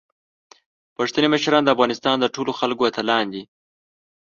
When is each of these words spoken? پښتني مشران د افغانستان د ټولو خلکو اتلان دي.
پښتني 0.97 1.27
مشران 1.33 1.61
د 1.63 1.69
افغانستان 1.75 2.15
د 2.19 2.25
ټولو 2.35 2.51
خلکو 2.59 2.83
اتلان 2.89 3.25
دي. 3.33 3.43